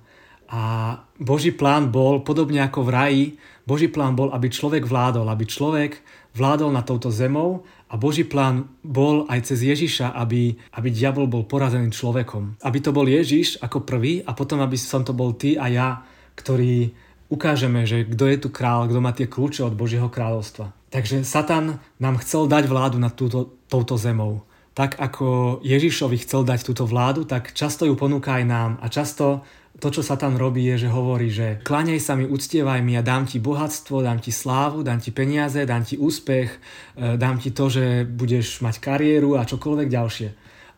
A 0.51 0.95
Boží 1.17 1.49
plán 1.49 1.89
bol, 1.89 2.21
podobne 2.21 2.61
ako 2.61 2.85
v 2.85 2.89
raji, 2.93 3.25
Boží 3.65 3.87
plán 3.89 4.13
bol, 4.13 4.29
aby 4.35 4.51
človek 4.51 4.85
vládol, 4.85 5.25
aby 5.31 5.47
človek 5.47 6.03
vládol 6.35 6.69
na 6.75 6.83
touto 6.83 7.07
zemou 7.07 7.63
a 7.87 7.95
Boží 7.95 8.27
plán 8.27 8.67
bol 8.83 9.25
aj 9.27 9.51
cez 9.51 9.63
Ježiša, 9.63 10.11
aby, 10.11 10.55
aby 10.75 10.87
diabol 10.91 11.27
bol 11.27 11.47
porazený 11.47 11.91
človekom. 11.91 12.59
Aby 12.61 12.77
to 12.83 12.91
bol 12.91 13.07
Ježiš 13.07 13.63
ako 13.63 13.87
prvý 13.87 14.21
a 14.27 14.35
potom, 14.35 14.59
aby 14.59 14.75
som 14.75 15.07
to 15.07 15.15
bol 15.15 15.35
ty 15.35 15.55
a 15.55 15.71
ja, 15.71 15.89
ktorý 16.35 16.91
ukážeme, 17.31 17.87
že 17.87 18.03
kto 18.03 18.27
je 18.27 18.37
tu 18.37 18.49
král, 18.51 18.91
kto 18.91 18.99
má 18.99 19.15
tie 19.15 19.31
kľúče 19.31 19.63
od 19.63 19.73
Božieho 19.73 20.11
kráľovstva. 20.11 20.75
Takže 20.91 21.23
Satan 21.23 21.79
nám 22.03 22.19
chcel 22.19 22.51
dať 22.51 22.67
vládu 22.67 22.99
nad 22.99 23.15
túto, 23.15 23.55
touto 23.71 23.95
zemou. 23.95 24.43
Tak 24.75 24.99
ako 24.99 25.59
Ježišovi 25.63 26.19
chcel 26.19 26.43
dať 26.43 26.67
túto 26.67 26.83
vládu, 26.83 27.23
tak 27.23 27.55
často 27.55 27.87
ju 27.87 27.95
ponúka 27.95 28.35
aj 28.35 28.45
nám. 28.47 28.71
A 28.83 28.91
často 28.91 29.47
to, 29.79 29.87
čo 29.87 30.03
Satan 30.03 30.35
robí, 30.35 30.67
je, 30.67 30.87
že 30.87 30.89
hovorí, 30.91 31.31
že 31.31 31.63
kláňaj 31.63 31.99
sa 32.03 32.19
mi, 32.19 32.27
uctievaj 32.27 32.83
mi 32.83 32.99
a 32.99 33.03
dám 33.03 33.23
ti 33.23 33.39
bohatstvo, 33.39 34.03
dám 34.03 34.19
ti 34.19 34.35
slávu, 34.35 34.83
dám 34.83 34.99
ti 34.99 35.15
peniaze, 35.15 35.63
dám 35.63 35.87
ti 35.87 35.95
úspech, 35.95 36.49
e, 36.51 37.15
dám 37.15 37.39
ti 37.39 37.55
to, 37.55 37.71
že 37.71 38.03
budeš 38.03 38.59
mať 38.59 38.83
kariéru 38.83 39.39
a 39.39 39.47
čokoľvek 39.47 39.87
ďalšie. 39.87 40.29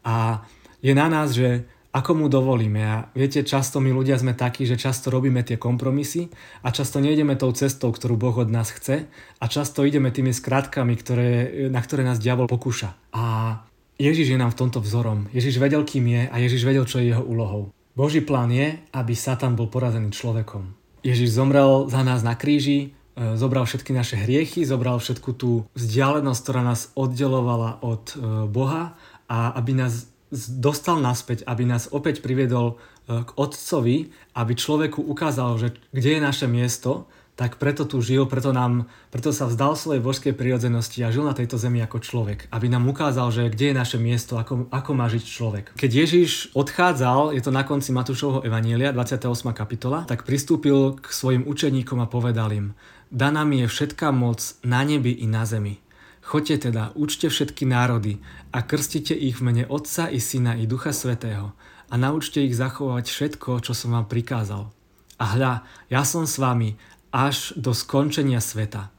A 0.06 0.46
je 0.84 0.94
na 0.94 1.10
nás, 1.10 1.34
že 1.34 1.66
ako 1.94 2.12
mu 2.18 2.26
dovolíme. 2.26 2.82
A 2.82 2.96
viete, 3.14 3.46
často 3.46 3.78
my 3.78 3.94
ľudia 3.94 4.18
sme 4.18 4.34
takí, 4.34 4.66
že 4.66 4.82
často 4.82 5.14
robíme 5.14 5.46
tie 5.46 5.62
kompromisy 5.62 6.34
a 6.66 6.74
často 6.74 6.98
nejdeme 6.98 7.38
tou 7.38 7.54
cestou, 7.54 7.94
ktorú 7.94 8.18
Boh 8.18 8.34
od 8.34 8.50
nás 8.50 8.74
chce 8.74 9.06
a 9.38 9.46
často 9.46 9.86
ideme 9.86 10.10
tými 10.10 10.34
skratkami, 10.34 10.98
ktoré, 10.98 11.32
na 11.70 11.78
ktoré 11.78 12.02
nás 12.02 12.18
diabol 12.18 12.50
pokúša. 12.50 12.98
A 13.14 13.62
Ježiš 14.02 14.34
je 14.34 14.42
nám 14.42 14.58
v 14.58 14.60
tomto 14.66 14.82
vzorom. 14.82 15.30
Ježiš 15.30 15.62
vedel, 15.62 15.86
kým 15.86 16.10
je 16.10 16.22
a 16.26 16.36
Ježiš 16.42 16.66
vedel, 16.66 16.84
čo 16.90 16.98
je 16.98 17.14
jeho 17.14 17.22
úlohou. 17.22 17.70
Boží 17.94 18.26
plán 18.26 18.50
je, 18.50 18.74
aby 18.90 19.14
Satan 19.14 19.54
bol 19.54 19.70
porazený 19.70 20.10
človekom. 20.10 20.74
Ježiš 21.06 21.38
zomrel 21.38 21.86
za 21.94 22.02
nás 22.02 22.26
na 22.26 22.34
kríži, 22.34 22.90
e, 23.14 23.38
zobral 23.38 23.70
všetky 23.70 23.94
naše 23.94 24.18
hriechy, 24.18 24.66
zobral 24.66 24.98
všetku 24.98 25.30
tú 25.38 25.70
vzdialenosť, 25.78 26.42
ktorá 26.42 26.62
nás 26.66 26.90
oddelovala 26.98 27.86
od 27.86 28.04
e, 28.10 28.50
Boha 28.50 28.98
a 29.30 29.54
aby 29.62 29.78
nás 29.78 30.10
dostal 30.34 30.98
naspäť, 30.98 31.46
aby 31.46 31.64
nás 31.70 31.88
opäť 31.94 32.26
priviedol 32.26 32.76
e, 33.06 33.26
k 33.26 33.30
Otcovi, 33.38 34.10
aby 34.34 34.54
človeku 34.58 35.00
ukázal, 35.06 35.62
že 35.62 35.68
kde 35.94 36.18
je 36.18 36.22
naše 36.22 36.48
miesto, 36.50 37.06
tak 37.34 37.58
preto 37.58 37.90
tu 37.90 37.98
žil, 37.98 38.30
preto, 38.30 38.54
nám, 38.54 38.86
preto 39.10 39.34
sa 39.34 39.50
vzdal 39.50 39.74
svojej 39.74 40.06
božskej 40.06 40.34
prirodzenosti 40.38 41.02
a 41.02 41.10
žil 41.10 41.26
na 41.26 41.34
tejto 41.34 41.58
zemi 41.58 41.82
ako 41.82 41.98
človek, 41.98 42.46
aby 42.54 42.70
nám 42.70 42.86
ukázal, 42.86 43.34
že 43.34 43.50
kde 43.50 43.74
je 43.74 43.76
naše 43.76 43.98
miesto, 43.98 44.38
ako, 44.38 44.70
ako 44.70 44.92
má 44.94 45.10
žiť 45.10 45.24
človek. 45.26 45.66
Keď 45.74 45.92
Ježiš 45.92 46.54
odchádzal, 46.54 47.34
je 47.34 47.42
to 47.42 47.50
na 47.50 47.66
konci 47.66 47.90
Matúšovho 47.90 48.46
Evanielia, 48.46 48.94
28. 48.94 49.50
kapitola, 49.50 50.06
tak 50.06 50.30
pristúpil 50.30 51.02
k 51.02 51.06
svojim 51.10 51.44
učeníkom 51.50 51.98
a 52.06 52.08
povedal 52.10 52.54
im, 52.54 52.78
daná 53.10 53.42
mi 53.50 53.66
je 53.66 53.68
všetká 53.68 54.14
moc 54.14 54.38
na 54.62 54.86
nebi 54.86 55.18
i 55.18 55.26
na 55.26 55.50
zemi. 55.50 55.83
Choďte 56.24 56.72
teda, 56.72 56.96
učte 56.96 57.28
všetky 57.28 57.68
národy 57.68 58.24
a 58.56 58.64
krstite 58.64 59.12
ich 59.12 59.44
v 59.44 59.52
mene 59.52 59.64
Otca 59.68 60.08
i 60.08 60.24
Syna 60.24 60.56
i 60.56 60.64
Ducha 60.64 60.96
Svetého 60.96 61.52
a 61.92 61.94
naučte 62.00 62.40
ich 62.40 62.56
zachovať 62.56 63.12
všetko, 63.12 63.60
čo 63.60 63.76
som 63.76 63.92
vám 63.92 64.08
prikázal. 64.08 64.72
A 65.20 65.26
hľa, 65.36 65.54
ja 65.92 66.02
som 66.08 66.24
s 66.24 66.40
vami 66.40 66.80
až 67.12 67.54
do 67.60 67.76
skončenia 67.76 68.40
sveta. 68.40 68.90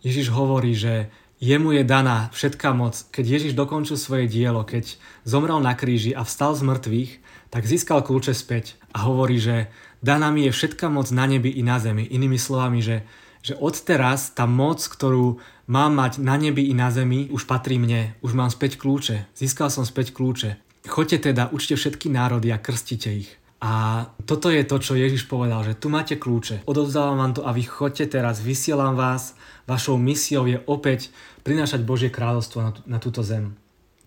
Ježiš 0.00 0.32
hovorí, 0.32 0.72
že 0.72 1.12
jemu 1.38 1.76
je 1.76 1.84
daná 1.84 2.32
všetká 2.32 2.72
moc. 2.72 3.04
Keď 3.12 3.24
Ježiš 3.24 3.52
dokončil 3.52 4.00
svoje 4.00 4.24
dielo, 4.26 4.64
keď 4.64 4.96
zomrel 5.28 5.60
na 5.60 5.76
kríži 5.76 6.16
a 6.16 6.24
vstal 6.24 6.56
z 6.56 6.64
mŕtvych, 6.64 7.12
tak 7.52 7.68
získal 7.68 8.00
kľúče 8.02 8.32
späť 8.32 8.80
a 8.96 9.04
hovorí, 9.06 9.38
že 9.38 9.68
daná 10.00 10.32
mi 10.32 10.48
je 10.48 10.56
všetká 10.56 10.88
moc 10.88 11.12
na 11.12 11.28
nebi 11.28 11.52
i 11.52 11.62
na 11.62 11.78
zemi. 11.78 12.08
Inými 12.08 12.40
slovami, 12.40 12.80
že, 12.80 13.04
že 13.46 13.54
odteraz 13.54 14.34
tá 14.34 14.42
moc, 14.42 14.82
ktorú 14.82 15.38
mám 15.70 15.94
mať 15.94 16.18
na 16.18 16.34
nebi 16.34 16.66
i 16.66 16.74
na 16.74 16.90
zemi, 16.90 17.30
už 17.30 17.46
patrí 17.46 17.78
mne. 17.78 18.18
Už 18.18 18.34
mám 18.34 18.50
späť 18.50 18.74
kľúče. 18.74 19.30
Získal 19.38 19.70
som 19.70 19.86
späť 19.86 20.10
kľúče. 20.10 20.58
Choďte 20.90 21.30
teda, 21.30 21.54
učte 21.54 21.78
všetky 21.78 22.10
národy 22.10 22.50
a 22.50 22.58
krstite 22.58 23.10
ich. 23.14 23.30
A 23.62 24.04
toto 24.26 24.50
je 24.50 24.66
to, 24.66 24.82
čo 24.82 24.98
Ježiš 24.98 25.30
povedal, 25.30 25.62
že 25.62 25.78
tu 25.78 25.86
máte 25.86 26.18
kľúče. 26.18 26.66
Odovzdávam 26.66 27.22
vám 27.22 27.32
to 27.38 27.46
a 27.46 27.54
vy 27.54 27.62
chodte 27.62 28.02
teraz, 28.10 28.42
vysielam 28.42 28.98
vás. 28.98 29.38
Vašou 29.70 29.94
misiou 29.94 30.50
je 30.50 30.58
opäť 30.66 31.14
prinášať 31.46 31.86
Božie 31.86 32.10
kráľovstvo 32.10 32.58
na, 32.62 32.70
na 32.86 32.98
túto 32.98 33.22
zem. 33.22 33.54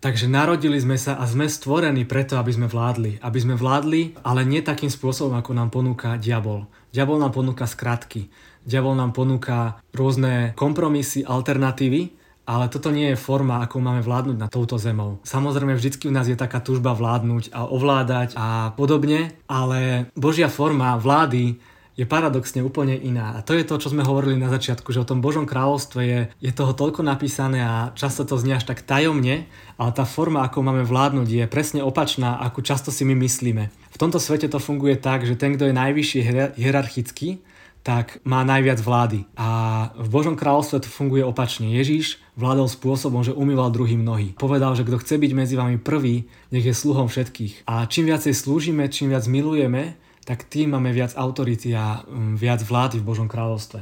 Takže 0.00 0.32
narodili 0.32 0.80
sme 0.80 0.96
sa 0.96 1.20
a 1.20 1.28
sme 1.28 1.44
stvorení 1.44 2.08
preto, 2.08 2.40
aby 2.40 2.52
sme 2.56 2.72
vládli. 2.72 3.20
Aby 3.20 3.38
sme 3.40 3.54
vládli, 3.56 4.16
ale 4.24 4.48
nie 4.48 4.64
takým 4.64 4.88
spôsobom, 4.88 5.36
ako 5.36 5.52
nám 5.52 5.68
ponúka 5.68 6.16
diabol. 6.16 6.64
Diabol 6.88 7.20
nám 7.20 7.36
ponúka 7.36 7.68
skratky. 7.68 8.32
Diabol 8.64 8.96
nám 8.96 9.16
ponúka 9.16 9.80
rôzne 9.96 10.52
kompromisy, 10.56 11.24
alternatívy, 11.24 12.12
ale 12.50 12.66
toto 12.66 12.90
nie 12.90 13.14
je 13.14 13.20
forma, 13.20 13.62
ako 13.62 13.78
máme 13.78 14.02
vládnuť 14.02 14.36
na 14.36 14.50
touto 14.50 14.74
zemou. 14.74 15.22
Samozrejme, 15.22 15.78
vždycky 15.78 16.10
u 16.10 16.12
nás 16.12 16.26
je 16.26 16.34
taká 16.34 16.58
túžba 16.58 16.90
vládnuť 16.90 17.54
a 17.54 17.70
ovládať 17.70 18.34
a 18.34 18.74
podobne, 18.74 19.38
ale 19.46 20.10
Božia 20.18 20.50
forma 20.50 20.98
vlády 20.98 21.62
je 22.00 22.08
paradoxne 22.08 22.64
úplne 22.64 22.96
iná. 22.96 23.36
A 23.36 23.44
to 23.44 23.52
je 23.52 23.60
to, 23.60 23.76
čo 23.76 23.92
sme 23.92 24.00
hovorili 24.00 24.40
na 24.40 24.48
začiatku, 24.48 24.88
že 24.88 25.04
o 25.04 25.08
tom 25.08 25.20
Božom 25.20 25.44
kráľovstve 25.44 26.00
je, 26.00 26.20
je 26.40 26.52
toho 26.54 26.72
toľko 26.72 27.04
napísané 27.04 27.60
a 27.60 27.92
často 27.92 28.24
to 28.24 28.40
znie 28.40 28.56
až 28.56 28.64
tak 28.64 28.80
tajomne, 28.80 29.44
ale 29.76 29.90
tá 29.92 30.08
forma, 30.08 30.40
ako 30.40 30.64
máme 30.64 30.82
vládnuť, 30.88 31.28
je 31.28 31.44
presne 31.44 31.84
opačná, 31.84 32.40
ako 32.40 32.64
často 32.64 32.88
si 32.88 33.04
my 33.04 33.12
myslíme. 33.20 33.68
V 33.68 34.00
tomto 34.00 34.16
svete 34.16 34.48
to 34.48 34.56
funguje 34.56 34.96
tak, 34.96 35.28
že 35.28 35.36
ten, 35.36 35.54
kto 35.54 35.68
je 35.68 35.76
najvyšší 35.76 36.18
hierarchický, 36.56 37.44
tak 37.80 38.20
má 38.28 38.44
najviac 38.44 38.76
vlády. 38.80 39.24
A 39.40 39.48
v 39.96 40.08
Božom 40.12 40.36
kráľovstve 40.36 40.84
to 40.84 40.88
funguje 40.92 41.24
opačne. 41.24 41.72
Ježíš 41.72 42.20
vládol 42.36 42.68
spôsobom, 42.68 43.24
že 43.24 43.32
umýval 43.32 43.72
druhým 43.72 44.04
nohy. 44.04 44.36
Povedal, 44.36 44.76
že 44.76 44.84
kto 44.84 45.00
chce 45.00 45.16
byť 45.16 45.32
medzi 45.32 45.56
vami 45.56 45.80
prvý, 45.80 46.28
nech 46.52 46.64
je 46.64 46.76
sluhom 46.76 47.08
všetkých. 47.08 47.64
A 47.64 47.88
čím 47.88 48.12
viacej 48.12 48.36
slúžime, 48.36 48.84
čím 48.92 49.16
viac 49.16 49.24
milujeme, 49.24 49.96
tak 50.28 50.44
tým 50.44 50.76
máme 50.76 50.92
viac 50.92 51.16
autority 51.16 51.72
a 51.72 52.04
mm, 52.04 52.36
viac 52.36 52.60
vlády 52.60 53.00
v 53.00 53.08
Božom 53.08 53.26
kráľovstve. 53.26 53.80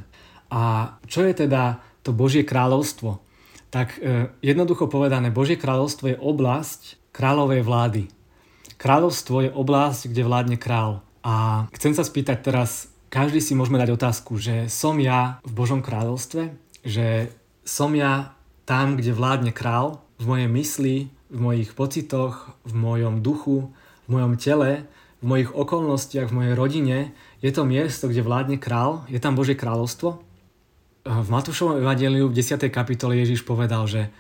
A 0.55 0.95
čo 1.05 1.27
je 1.27 1.35
teda 1.35 1.83
to 2.07 2.15
Božie 2.15 2.47
kráľovstvo? 2.47 3.21
Tak 3.69 4.01
e, 4.01 4.33
jednoducho 4.41 4.89
povedané, 4.89 5.29
Božie 5.29 5.61
kráľovstvo 5.61 6.15
je 6.15 6.17
oblasť 6.17 7.13
kráľovej 7.13 7.63
vlády. 7.67 8.03
Kráľovstvo 8.79 9.45
je 9.45 9.51
oblasť, 9.51 10.15
kde 10.15 10.23
vládne 10.23 10.57
král. 10.57 11.03
A 11.27 11.67
chcem 11.75 11.93
sa 11.93 12.07
spýtať 12.07 12.47
teraz, 12.47 12.95
každý 13.09 13.41
si 13.41 13.57
môžeme 13.57 13.81
dať 13.81 13.97
otázku, 13.97 14.37
že 14.37 14.69
som 14.69 14.97
ja 15.01 15.41
v 15.45 15.53
Božom 15.53 15.81
kráľovstve, 15.81 16.53
že 16.85 17.33
som 17.65 17.93
ja 17.97 18.37
tam, 18.69 18.97
kde 18.97 19.17
vládne 19.17 19.53
král, 19.53 20.05
v 20.21 20.25
mojej 20.29 20.49
mysli, 20.51 20.97
v 21.29 21.39
mojich 21.39 21.73
pocitoch, 21.73 22.53
v 22.65 22.73
mojom 22.77 23.21
duchu, 23.25 23.73
v 24.05 24.09
mojom 24.13 24.37
tele, 24.41 24.85
v 25.21 25.25
mojich 25.25 25.51
okolnostiach, 25.51 26.31
v 26.31 26.37
mojej 26.37 26.55
rodine, 26.55 26.99
je 27.41 27.51
to 27.51 27.65
miesto, 27.65 28.09
kde 28.09 28.25
vládne 28.25 28.57
král, 28.61 29.07
je 29.09 29.19
tam 29.19 29.35
Božie 29.35 29.55
kráľovstvo. 29.55 30.21
V 31.09 31.29
Matúšovom 31.33 31.81
evangeliu 31.81 32.29
v 32.29 32.37
10. 32.37 32.69
kapitole 32.69 33.17
Ježiš 33.17 33.47
povedal, 33.47 33.89
že 33.89 34.13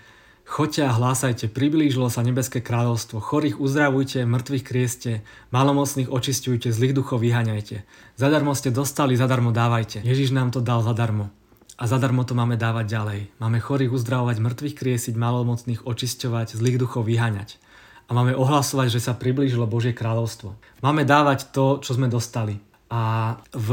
Choďte 0.49 0.89
a 0.89 0.97
hlásajte, 0.97 1.53
priblížilo 1.53 2.09
sa 2.09 2.25
nebeské 2.25 2.65
kráľovstvo, 2.65 3.21
chorých 3.21 3.61
uzdravujte, 3.61 4.25
mŕtvych 4.25 4.65
krieste, 4.65 5.21
malomocných 5.53 6.09
očistujte, 6.09 6.73
zlých 6.73 6.97
duchov 6.97 7.21
vyhaňajte. 7.21 7.85
Zadarmo 8.17 8.57
ste 8.57 8.73
dostali, 8.73 9.13
zadarmo 9.13 9.53
dávajte. 9.53 10.01
Ježiš 10.01 10.33
nám 10.33 10.49
to 10.49 10.65
dal 10.65 10.81
zadarmo. 10.81 11.29
A 11.77 11.85
zadarmo 11.85 12.25
to 12.25 12.33
máme 12.33 12.57
dávať 12.57 12.87
ďalej. 12.89 13.21
Máme 13.37 13.61
chorých 13.61 13.93
uzdravovať, 13.93 14.41
mŕtvych 14.41 14.75
kriesiť, 14.75 15.15
malomocných 15.21 15.85
očisťovať, 15.85 16.57
zlých 16.57 16.81
duchov 16.81 17.05
vyhaňať. 17.05 17.61
A 18.09 18.17
máme 18.17 18.33
ohlasovať, 18.33 18.89
že 18.89 19.05
sa 19.05 19.13
priblížilo 19.13 19.69
Božie 19.69 19.93
kráľovstvo. 19.93 20.57
Máme 20.81 21.05
dávať 21.05 21.53
to, 21.53 21.77
čo 21.85 21.93
sme 21.93 22.09
dostali. 22.09 22.57
A 22.89 23.37
v 23.53 23.69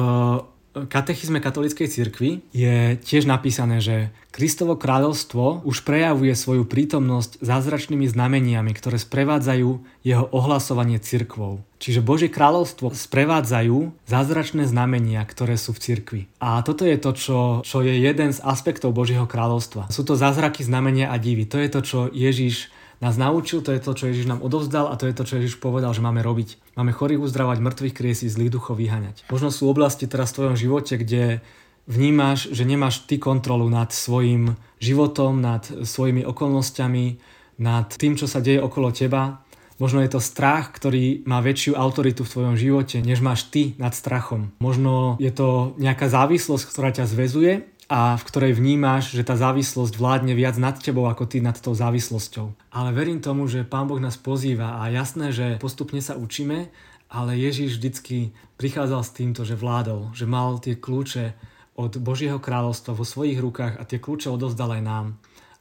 katechizme 0.83 1.39
katolíckej 1.39 1.87
cirkvi 1.87 2.43
je 2.51 2.99
tiež 2.99 3.23
napísané, 3.23 3.79
že 3.79 4.11
Kristovo 4.35 4.75
kráľovstvo 4.75 5.63
už 5.63 5.87
prejavuje 5.87 6.35
svoju 6.35 6.67
prítomnosť 6.67 7.39
zázračnými 7.39 8.03
znameniami, 8.03 8.75
ktoré 8.75 8.99
sprevádzajú 8.99 9.69
jeho 10.03 10.25
ohlasovanie 10.35 10.99
cirkvou. 10.99 11.63
Čiže 11.79 12.03
Božie 12.03 12.27
kráľovstvo 12.27 12.91
sprevádzajú 12.91 13.95
zázračné 14.03 14.67
znamenia, 14.67 15.23
ktoré 15.23 15.55
sú 15.55 15.71
v 15.71 15.79
cirkvi. 15.79 16.21
A 16.43 16.59
toto 16.67 16.83
je 16.83 16.99
to, 16.99 17.11
čo, 17.15 17.39
čo 17.63 17.79
je 17.79 17.95
jeden 17.95 18.35
z 18.35 18.43
aspektov 18.43 18.91
Božieho 18.91 19.23
kráľovstva. 19.23 19.87
Sú 19.87 20.03
to 20.03 20.19
zázraky, 20.19 20.67
znamenia 20.67 21.07
a 21.07 21.15
divy. 21.15 21.47
To 21.47 21.55
je 21.55 21.69
to, 21.71 21.79
čo 21.79 21.99
Ježiš 22.11 22.74
nás 23.05 23.21
naučil, 23.21 23.61
to 23.61 23.69
je 23.69 23.77
to, 23.77 23.93
čo 23.93 24.09
Ježiš 24.09 24.25
nám 24.25 24.41
odovzdal 24.41 24.89
a 24.89 24.97
to 24.97 25.05
je 25.05 25.13
to, 25.13 25.23
čo 25.29 25.37
Ježiš 25.37 25.61
povedal, 25.61 25.93
že 25.93 26.01
máme 26.01 26.25
robiť. 26.25 26.73
Máme 26.73 26.89
chorých 26.89 27.21
uzdravať, 27.21 27.61
mŕtvych 27.61 27.93
kriesiť, 27.93 28.33
zlých 28.33 28.57
duchov 28.57 28.81
vyhaňať. 28.81 29.29
Možno 29.29 29.53
sú 29.53 29.69
oblasti 29.69 30.09
teraz 30.09 30.33
v 30.33 30.41
tvojom 30.41 30.55
živote, 30.57 30.97
kde 30.97 31.45
vnímaš, 31.85 32.49
že 32.49 32.65
nemáš 32.65 33.05
ty 33.05 33.21
kontrolu 33.21 33.69
nad 33.69 33.93
svojim 33.93 34.57
životom, 34.81 35.37
nad 35.37 35.69
svojimi 35.69 36.25
okolnostiami, 36.25 37.21
nad 37.61 37.93
tým, 37.93 38.17
čo 38.17 38.25
sa 38.25 38.41
deje 38.41 38.57
okolo 38.57 38.89
teba. 38.89 39.45
Možno 39.75 39.99
je 40.01 40.09
to 40.09 40.23
strach, 40.23 40.71
ktorý 40.71 41.27
má 41.27 41.43
väčšiu 41.43 41.75
autoritu 41.75 42.23
v 42.23 42.31
tvojom 42.31 42.55
živote, 42.55 43.03
než 43.03 43.19
máš 43.19 43.45
ty 43.51 43.75
nad 43.75 43.91
strachom. 43.91 44.55
Možno 44.57 45.19
je 45.21 45.29
to 45.29 45.75
nejaká 45.77 46.07
závislosť, 46.07 46.63
ktorá 46.73 46.89
ťa 46.95 47.05
zväzuje 47.05 47.74
a 47.85 48.17
v 48.17 48.23
ktorej 48.25 48.57
vnímáš, 48.57 49.13
že 49.13 49.21
tá 49.21 49.37
závislosť 49.37 49.93
vládne 49.93 50.33
viac 50.33 50.57
nad 50.57 50.73
tebou 50.81 51.05
ako 51.05 51.29
ty 51.29 51.37
nad 51.37 51.53
tou 51.61 51.77
závislosťou. 51.77 52.73
Ale 52.73 52.89
verím 52.89 53.21
tomu, 53.21 53.45
že 53.45 53.61
Pán 53.61 53.85
Boh 53.85 54.01
nás 54.01 54.17
pozýva 54.17 54.81
a 54.81 54.89
jasné, 54.89 55.29
že 55.29 55.61
postupne 55.61 56.01
sa 56.01 56.17
učíme, 56.17 56.73
ale 57.13 57.37
Ježiš 57.37 57.77
vždycky 57.77 58.33
prichádzal 58.57 59.01
s 59.05 59.13
týmto, 59.13 59.41
že 59.45 59.53
vládol, 59.53 60.09
že 60.17 60.25
mal 60.25 60.57
tie 60.57 60.73
kľúče 60.73 61.37
od 61.77 62.01
Božieho 62.01 62.41
kráľovstva 62.41 62.97
vo 62.97 63.05
svojich 63.05 63.37
rukách 63.37 63.77
a 63.77 63.83
tie 63.85 64.01
kľúče 64.01 64.33
odozdal 64.33 64.73
aj 64.73 64.81
nám. 64.81 65.05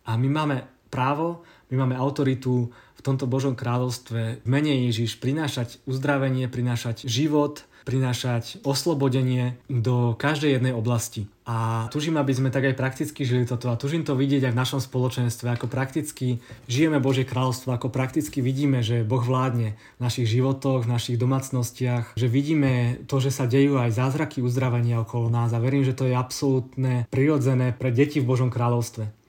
A 0.09 0.16
my 0.16 0.28
máme 0.31 0.57
právo, 0.88 1.45
my 1.69 1.85
máme 1.85 1.99
autoritu 1.99 2.73
tomto 3.04 3.28
Božom 3.28 3.52
kráľovstve 3.52 4.40
v 4.42 4.49
mene 4.49 4.88
Ježiš 4.88 5.20
prinášať 5.20 5.78
uzdravenie, 5.84 6.49
prinášať 6.49 7.04
život, 7.04 7.68
prinášať 7.84 8.64
oslobodenie 8.64 9.61
do 9.68 10.16
každej 10.16 10.58
jednej 10.58 10.73
oblasti. 10.73 11.28
A 11.44 11.87
tužím, 11.92 12.16
aby 12.16 12.32
sme 12.32 12.49
tak 12.49 12.64
aj 12.64 12.80
prakticky 12.80 13.28
žili 13.28 13.44
toto 13.44 13.68
a 13.68 13.76
tužím 13.76 14.00
to 14.08 14.16
vidieť 14.16 14.49
aj 14.49 14.52
v 14.56 14.61
našom 14.64 14.80
spoločenstve, 14.80 15.52
ako 15.52 15.68
prakticky 15.68 16.40
žijeme 16.64 16.96
Božie 17.04 17.28
kráľovstvo, 17.28 17.76
ako 17.76 17.92
prakticky 17.92 18.40
vidíme, 18.40 18.80
že 18.80 19.04
Boh 19.04 19.20
vládne 19.20 19.76
v 19.76 20.00
našich 20.00 20.25
životoch, 20.25 20.88
v 20.88 20.92
našich 20.96 21.20
domácnostiach, 21.20 22.16
že 22.16 22.32
vidíme 22.32 23.04
to, 23.04 23.20
že 23.20 23.28
sa 23.28 23.44
dejú 23.44 23.76
aj 23.76 23.92
zázraky 23.92 24.40
uzdravenia 24.40 25.04
okolo 25.04 25.28
nás 25.28 25.52
a 25.52 25.61
verím, 25.61 25.84
že 25.84 25.92
to 25.92 26.08
je 26.08 26.16
absolútne 26.16 27.04
prirodzené 27.12 27.76
pre 27.76 27.92
deti 27.92 28.25
v 28.25 28.28
Božom 28.32 28.49
kráľovstve. 28.49 29.24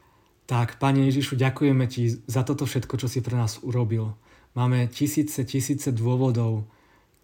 Tak, 0.46 0.78
Pane 0.78 1.10
Ježišu, 1.10 1.42
ďakujeme 1.42 1.90
Ti 1.90 2.22
za 2.30 2.46
toto 2.46 2.70
všetko, 2.70 3.02
čo 3.02 3.08
si 3.10 3.26
pre 3.26 3.34
nás 3.34 3.58
urobil. 3.66 4.14
Máme 4.54 4.88
tisíce, 4.88 5.42
tisíce 5.44 5.90
dôvodov, 5.90 6.70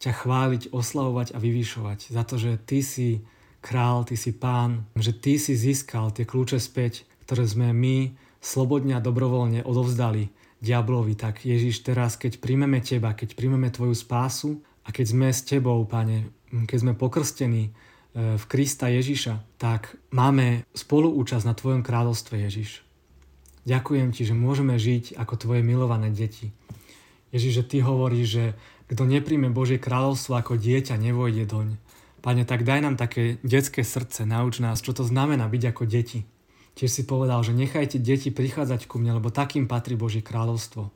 ťa 0.01 0.25
chváliť, 0.25 0.73
oslavovať 0.73 1.37
a 1.37 1.37
vyvyšovať 1.37 2.09
za 2.09 2.23
to, 2.25 2.41
že 2.41 2.57
ty 2.65 2.81
si 2.81 3.21
král, 3.61 4.01
ty 4.03 4.17
si 4.17 4.33
pán, 4.33 4.89
že 4.97 5.13
ty 5.13 5.37
si 5.37 5.53
získal 5.53 6.09
tie 6.09 6.25
kľúče 6.25 6.57
späť, 6.57 7.05
ktoré 7.29 7.45
sme 7.45 7.69
my 7.69 8.11
slobodne 8.41 8.97
a 8.97 9.05
dobrovoľne 9.05 9.61
odovzdali 9.61 10.33
diablovi. 10.57 11.13
Tak 11.13 11.45
Ježiš, 11.45 11.85
teraz 11.85 12.17
keď 12.17 12.41
príjmeme 12.41 12.81
teba, 12.81 13.13
keď 13.13 13.37
príjmeme 13.37 13.69
tvoju 13.69 13.93
spásu 13.93 14.57
a 14.81 14.89
keď 14.89 15.05
sme 15.13 15.29
s 15.29 15.45
tebou, 15.45 15.77
pane, 15.85 16.33
keď 16.49 16.77
sme 16.81 16.97
pokrstení 16.97 17.69
v 18.11 18.43
Krista 18.49 18.89
Ježiša, 18.89 19.61
tak 19.61 19.95
máme 20.11 20.65
spoluúčasť 20.73 21.45
na 21.47 21.55
Tvojom 21.55 21.85
kráľovstve 21.85 22.43
Ježiš. 22.43 22.90
Ďakujem 23.63 24.09
Ti, 24.15 24.21
že 24.29 24.35
môžeme 24.35 24.75
žiť 24.77 25.17
ako 25.17 25.33
Tvoje 25.37 25.61
milované 25.61 26.09
deti. 26.09 26.49
Ježiš, 27.29 27.61
že 27.61 27.67
Ty 27.67 27.77
hovoríš, 27.85 28.27
že 28.27 28.45
kto 28.91 29.07
nepríjme 29.07 29.53
Božie 29.53 29.79
kráľovstvo 29.79 30.35
ako 30.35 30.59
dieťa, 30.59 30.99
nevojde 30.99 31.47
doň. 31.47 31.67
Pane, 32.21 32.43
tak 32.45 32.67
daj 32.67 32.85
nám 32.85 32.95
také 33.01 33.41
detské 33.41 33.81
srdce, 33.81 34.29
nauč 34.29 34.61
nás, 34.61 34.83
čo 34.83 34.93
to 34.93 35.01
znamená 35.01 35.49
byť 35.49 35.63
ako 35.73 35.83
deti. 35.89 36.27
Tiež 36.77 36.91
si 36.91 37.03
povedal, 37.03 37.41
že 37.41 37.55
nechajte 37.55 37.97
deti 37.97 38.29
prichádzať 38.29 38.85
ku 38.85 39.01
mne, 39.01 39.17
lebo 39.17 39.33
takým 39.33 39.65
patrí 39.65 39.97
Božie 39.97 40.21
kráľovstvo. 40.21 40.93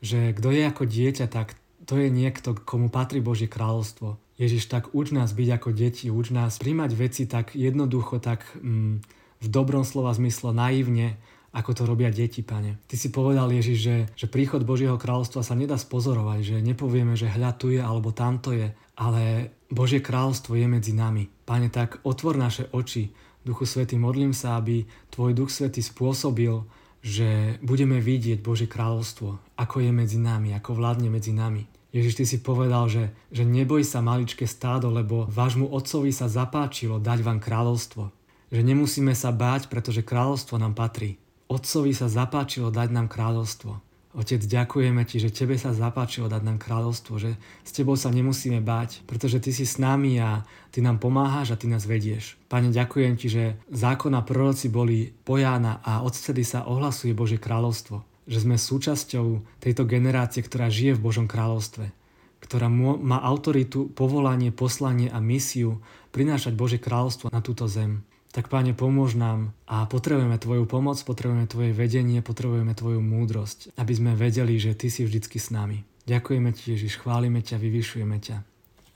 Že 0.00 0.38
kto 0.38 0.48
je 0.54 0.62
ako 0.68 0.84
dieťa, 0.86 1.26
tak 1.26 1.58
to 1.88 1.98
je 1.98 2.08
niekto, 2.12 2.54
komu 2.54 2.92
patrí 2.92 3.18
Božie 3.18 3.50
kráľovstvo. 3.50 4.20
Ježiš, 4.38 4.70
tak 4.70 4.94
uč 4.94 5.10
nás 5.10 5.34
byť 5.34 5.48
ako 5.58 5.68
deti, 5.74 6.06
uč 6.12 6.30
nás 6.30 6.60
príjmať 6.62 6.90
veci 6.94 7.26
tak 7.26 7.58
jednoducho, 7.58 8.22
tak 8.22 8.46
mm, 8.54 9.02
v 9.42 9.46
dobrom 9.50 9.82
slova 9.82 10.14
zmysle 10.14 10.54
naivne, 10.54 11.18
ako 11.58 11.74
to 11.74 11.82
robia 11.82 12.14
deti, 12.14 12.46
pane. 12.46 12.78
Ty 12.86 12.94
si 12.94 13.10
povedal, 13.10 13.50
Ježiš, 13.50 13.78
že, 13.82 13.96
že 14.14 14.30
príchod 14.30 14.62
Božieho 14.62 14.94
kráľovstva 14.94 15.42
sa 15.42 15.58
nedá 15.58 15.74
spozorovať, 15.74 16.40
že 16.54 16.56
nepovieme, 16.62 17.18
že 17.18 17.26
hľa 17.26 17.50
tu 17.58 17.74
je 17.74 17.82
alebo 17.82 18.14
tamto 18.14 18.54
je, 18.54 18.70
ale 18.94 19.50
Božie 19.66 19.98
kráľovstvo 19.98 20.54
je 20.54 20.66
medzi 20.70 20.94
nami. 20.94 21.26
Pane, 21.42 21.66
tak 21.68 21.98
otvor 22.06 22.38
naše 22.38 22.70
oči. 22.70 23.10
Duchu 23.42 23.66
Svety, 23.66 23.98
modlím 23.98 24.30
sa, 24.30 24.60
aby 24.60 24.86
Tvoj 25.10 25.34
Duch 25.34 25.50
Svety 25.50 25.82
spôsobil, 25.82 26.62
že 27.02 27.58
budeme 27.62 27.98
vidieť 28.02 28.42
Božie 28.42 28.70
kráľovstvo, 28.70 29.58
ako 29.58 29.76
je 29.82 29.90
medzi 29.94 30.18
nami, 30.18 30.54
ako 30.54 30.78
vládne 30.78 31.10
medzi 31.10 31.34
nami. 31.34 31.64
Ježiš, 31.88 32.14
ty 32.20 32.24
si 32.28 32.38
povedal, 32.44 32.84
že, 32.92 33.16
že 33.32 33.48
neboj 33.48 33.80
sa 33.80 34.04
maličké 34.04 34.44
stádo, 34.44 34.92
lebo 34.92 35.24
vášmu 35.32 35.72
otcovi 35.72 36.12
sa 36.12 36.28
zapáčilo 36.28 37.00
dať 37.00 37.24
vám 37.24 37.40
kráľovstvo. 37.40 38.12
Že 38.52 38.60
nemusíme 38.60 39.16
sa 39.16 39.32
báť, 39.32 39.72
pretože 39.72 40.04
kráľovstvo 40.04 40.60
nám 40.60 40.76
patrí. 40.76 41.16
Otcovi 41.48 41.96
sa 41.96 42.12
zapáčilo 42.12 42.68
dať 42.68 42.92
nám 42.92 43.08
kráľovstvo. 43.08 43.80
Otec, 44.16 44.40
ďakujeme 44.44 45.04
Ti, 45.08 45.16
že 45.16 45.32
Tebe 45.32 45.56
sa 45.56 45.72
zapáčilo 45.72 46.28
dať 46.28 46.44
nám 46.44 46.60
kráľovstvo, 46.60 47.16
že 47.16 47.40
s 47.64 47.70
Tebou 47.72 47.96
sa 47.96 48.12
nemusíme 48.12 48.60
báť, 48.60 49.00
pretože 49.08 49.40
Ty 49.40 49.56
si 49.56 49.64
s 49.64 49.80
nami 49.80 50.20
a 50.20 50.44
Ty 50.72 50.84
nám 50.84 51.00
pomáhaš 51.00 51.56
a 51.56 51.60
Ty 51.60 51.72
nás 51.72 51.88
vedieš. 51.88 52.36
Pane, 52.52 52.68
ďakujem 52.68 53.16
Ti, 53.16 53.28
že 53.32 53.44
zákon 53.72 54.12
a 54.12 54.20
proroci 54.20 54.68
boli 54.68 55.12
pojána 55.24 55.80
a 55.80 56.04
odtedy 56.04 56.44
sa 56.44 56.68
ohlasuje 56.68 57.16
Božie 57.16 57.40
kráľovstvo. 57.40 58.04
Že 58.28 58.38
sme 58.44 58.56
súčasťou 58.60 59.26
tejto 59.64 59.88
generácie, 59.88 60.44
ktorá 60.44 60.68
žije 60.68 61.00
v 61.00 61.04
Božom 61.04 61.24
kráľovstve 61.24 61.96
ktorá 62.38 62.70
má 62.70 63.18
autoritu, 63.18 63.90
povolanie, 63.90 64.54
poslanie 64.54 65.10
a 65.10 65.18
misiu 65.18 65.82
prinášať 66.14 66.54
Božie 66.54 66.78
kráľovstvo 66.78 67.34
na 67.34 67.42
túto 67.42 67.66
zem 67.66 68.06
tak 68.28 68.52
Páne, 68.52 68.76
pomôž 68.76 69.16
nám 69.16 69.56
a 69.64 69.88
potrebujeme 69.88 70.36
Tvoju 70.36 70.68
pomoc, 70.68 71.00
potrebujeme 71.00 71.48
Tvoje 71.48 71.72
vedenie, 71.72 72.20
potrebujeme 72.20 72.76
Tvoju 72.76 73.00
múdrosť, 73.00 73.72
aby 73.80 73.92
sme 73.96 74.12
vedeli, 74.12 74.60
že 74.60 74.76
Ty 74.76 74.92
si 74.92 75.08
vždycky 75.08 75.40
s 75.40 75.48
nami. 75.48 75.82
Ďakujeme 76.04 76.52
Ti, 76.52 76.76
Ježiš, 76.76 77.00
chválime 77.00 77.40
ťa, 77.40 77.56
vyvyšujeme 77.56 78.18
ťa. 78.20 78.36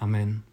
Amen. 0.05 0.52